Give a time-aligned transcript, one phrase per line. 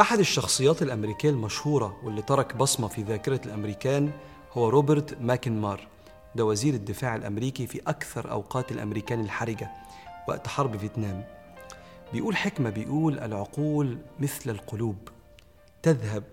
[0.00, 4.10] أحد الشخصيات الأمريكية المشهورة واللي ترك بصمة في ذاكرة الأمريكان
[4.52, 5.88] هو روبرت ماكنمار
[6.34, 9.70] ده وزير الدفاع الأمريكي في أكثر أوقات الأمريكان الحرجة
[10.28, 11.24] وقت حرب فيتنام.
[12.12, 14.96] بيقول حكمة بيقول العقول مثل القلوب
[15.82, 16.24] تذهب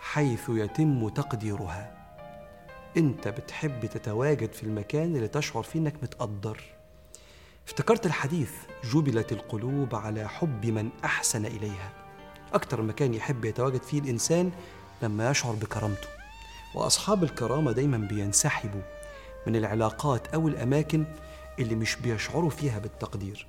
[0.00, 1.96] حيث يتم تقديرها.
[2.96, 6.60] أنت بتحب تتواجد في المكان اللي تشعر فيه إنك متقدر.
[7.66, 8.50] افتكرت الحديث
[8.92, 12.01] جبلت القلوب على حب من أحسن إليها.
[12.54, 14.50] أكتر مكان يحب يتواجد فيه الإنسان
[15.02, 16.08] لما يشعر بكرامته.
[16.74, 18.80] وأصحاب الكرامة دايما بينسحبوا
[19.46, 21.04] من العلاقات أو الأماكن
[21.58, 23.46] اللي مش بيشعروا فيها بالتقدير.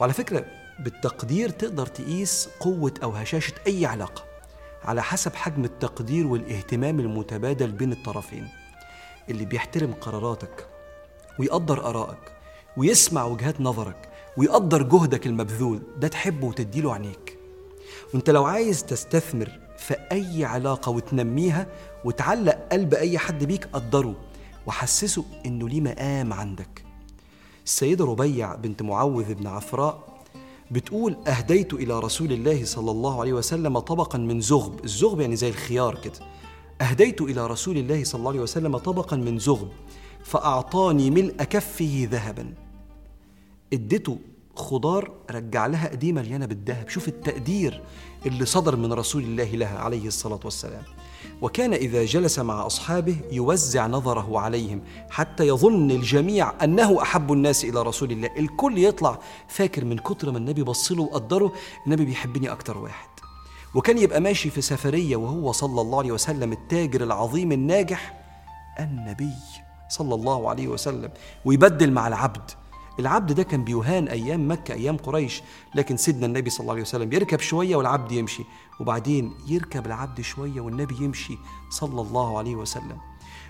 [0.00, 0.44] وعلى فكرة
[0.78, 4.24] بالتقدير تقدر تقيس قوة أو هشاشة أي علاقة
[4.84, 8.48] على حسب حجم التقدير والاهتمام المتبادل بين الطرفين.
[9.28, 10.66] اللي بيحترم قراراتك
[11.38, 12.32] ويقدر آرائك
[12.76, 17.35] ويسمع وجهات نظرك ويقدر جهدك المبذول ده تحبه وتديله عينيك.
[18.14, 21.66] وانت لو عايز تستثمر في أي علاقة وتنميها
[22.04, 24.14] وتعلق قلب أي حد بيك قدره
[24.66, 26.84] وحسسه إنه ليه مقام عندك.
[27.64, 30.16] السيدة ربيع بنت معوذ بن عفراء
[30.70, 34.84] بتقول أهديت إلى رسول الله صلى الله عليه وسلم طبقا من زغب.
[34.84, 36.20] الزغب يعني زي الخيار كده.
[36.80, 39.68] أهديت إلى رسول الله صلى الله عليه وسلم طبقا من زغب
[40.24, 42.54] فأعطاني ملء كفه ذهبا.
[43.72, 44.18] اديته
[44.56, 46.88] خضار رجع لها ايديه مليانة بالذهب.
[46.88, 47.82] شوف التقدير
[48.26, 50.82] اللي صدر من رسول الله لها عليه الصلاة والسلام.
[51.42, 57.82] وكان إذا جلس مع أصحابه يوزع نظره عليهم حتى يظن الجميع أنه أحب الناس إلى
[57.82, 58.30] رسول الله.
[58.38, 59.18] الكل يطلع
[59.48, 61.52] فاكر من كتر ما النبي بص له وقدره
[61.86, 63.08] النبي بيحبني أكتر واحد.
[63.74, 68.22] وكان يبقى ماشي في سفرية وهو صلى الله عليه وسلم التاجر العظيم الناجح
[68.80, 69.32] النبي
[69.88, 71.10] صلى الله عليه وسلم
[71.44, 72.50] ويبدل مع العبد.
[72.98, 75.42] العبد ده كان بيهان أيام مكة أيام قريش
[75.74, 78.42] لكن سيدنا النبي صلى الله عليه وسلم يركب شوية والعبد يمشي
[78.80, 81.38] وبعدين يركب العبد شوية والنبي يمشي
[81.70, 82.98] صلى الله عليه وسلم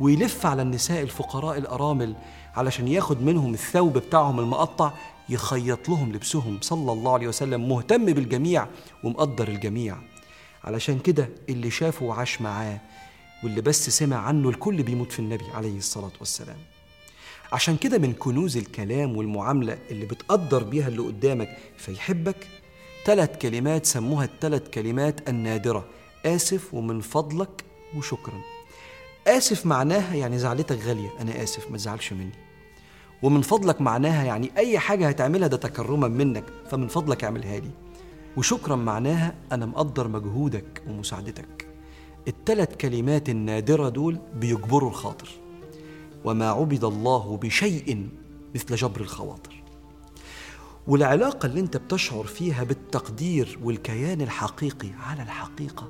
[0.00, 2.16] ويلف على النساء الفقراء الأرامل
[2.56, 4.92] علشان ياخد منهم الثوب بتاعهم المقطع
[5.28, 8.66] يخيط لهم لبسهم صلى الله عليه وسلم مهتم بالجميع
[9.04, 9.96] ومقدر الجميع.
[10.64, 12.80] علشان كده اللي شافه وعاش معاه
[13.44, 16.56] واللي بس سمع عنه الكل بيموت في النبي عليه الصلاة والسلام.
[17.52, 22.46] عشان كده من كنوز الكلام والمعاملة اللي بتقدر بيها اللي قدامك فيحبك
[23.04, 25.84] ثلاث كلمات سموها الثلاث كلمات النادرة
[26.26, 27.64] آسف ومن فضلك
[27.96, 28.40] وشكرا.
[29.26, 32.32] آسف معناها يعني زعلتك غالية أنا آسف ما تزعلش مني.
[33.22, 37.70] ومن فضلك معناها يعني أي حاجة هتعملها ده تكرما منك فمن فضلك اعملها لي.
[38.36, 41.66] وشكرا معناها أنا مقدر مجهودك ومساعدتك.
[42.28, 45.28] الثلاث كلمات النادرة دول بيجبروا الخاطر.
[46.24, 48.08] وما عبد الله بشيء
[48.54, 49.62] مثل جبر الخواطر.
[50.86, 55.88] والعلاقة اللي انت بتشعر فيها بالتقدير والكيان الحقيقي على الحقيقة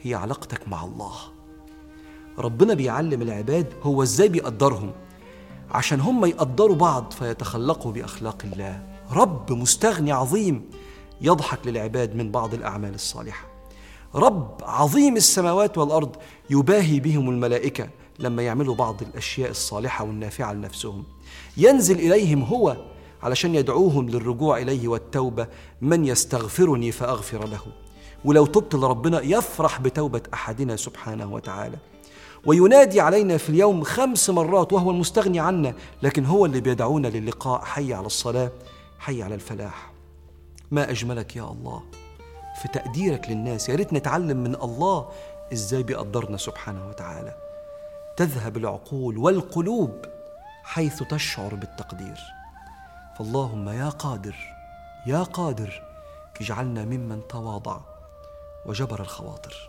[0.00, 1.16] هي علاقتك مع الله.
[2.38, 4.92] ربنا بيعلم العباد هو إزاي بيقدرهم.
[5.70, 8.86] عشان هم يقدروا بعض فيتخلقوا بأخلاق الله.
[9.12, 10.70] رب مستغني عظيم
[11.20, 13.46] يضحك للعباد من بعض الأعمال الصالحة.
[14.14, 16.16] رب عظيم السماوات والأرض
[16.50, 17.88] يباهي بهم الملائكة.
[18.18, 21.04] لما يعملوا بعض الأشياء الصالحة والنافعة لنفسهم.
[21.56, 22.76] ينزل إليهم هو
[23.22, 25.46] علشان يدعوهم للرجوع إليه والتوبة.
[25.80, 27.62] من يستغفرني فأغفر له.
[28.24, 31.76] ولو تبت لربنا يفرح بتوبة أحدنا سبحانه وتعالى.
[32.46, 37.64] وينادي علينا في اليوم خمس مرات وهو المستغني عنا لكن هو اللي بيدعونا للقاء.
[37.64, 38.50] حي على الصلاة
[38.98, 39.92] حي على الفلاح.
[40.70, 41.82] ما أجملك يا الله
[42.62, 43.68] في تقديرك للناس.
[43.68, 45.08] يا ريت نتعلم من الله
[45.52, 47.45] إزاي بيقدرنا سبحانه وتعالى.
[48.16, 50.04] تذهب العقول والقلوب
[50.64, 52.20] حيث تشعر بالتقدير.
[53.18, 54.36] فاللهم يا قادر
[55.06, 55.82] يا قادر
[56.40, 57.78] اجعلنا ممن تواضع
[58.66, 59.68] وجبر الخواطر.